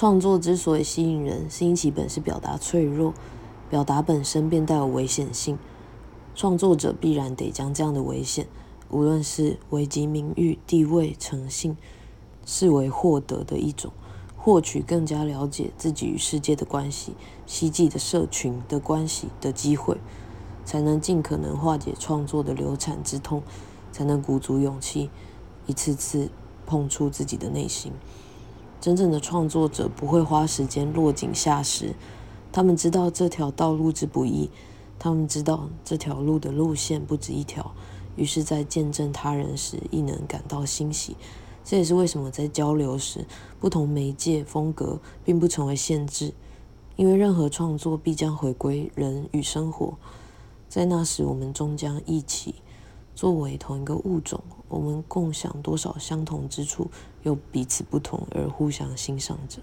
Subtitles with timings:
[0.00, 3.12] 创作之所以吸引人，是因其本是表达脆弱，
[3.68, 5.58] 表达本身便带有危险性。
[6.34, 8.46] 创作者必然得将这样的危险，
[8.88, 11.76] 无论是危及名誉、地位、诚信，
[12.46, 13.92] 视为获得的一种，
[14.38, 17.12] 获取更加了解自己与世界的关系、
[17.44, 19.98] 希冀的社群的关系的机会，
[20.64, 23.42] 才能尽可能化解创作的流产之痛，
[23.92, 25.10] 才能鼓足勇气，
[25.66, 26.30] 一次次
[26.64, 27.92] 碰触自己的内心。
[28.80, 31.94] 真正的创作者不会花时间落井下石，
[32.50, 34.48] 他们知道这条道路之不易，
[34.98, 37.74] 他们知道这条路的路线不止一条，
[38.16, 41.14] 于是，在见证他人时亦能感到欣喜。
[41.62, 43.26] 这也是为什么在交流时，
[43.60, 46.32] 不同媒介风格并不成为限制，
[46.96, 49.98] 因为任何创作必将回归人与生活，
[50.70, 52.54] 在那时，我们终将一起。
[53.14, 56.90] 作为同一个物种，我们共享多少相同之处，
[57.22, 59.60] 又彼此不同而互相欣赏着。